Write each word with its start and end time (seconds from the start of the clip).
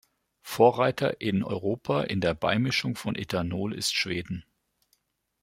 Vorreiter 0.41 1.21
in 1.21 1.43
Europa 1.43 2.01
in 2.01 2.21
der 2.21 2.33
Beimischung 2.33 2.95
von 2.95 3.13
Ethanol 3.13 3.71
ist 3.75 3.93
Schweden. 3.93 4.43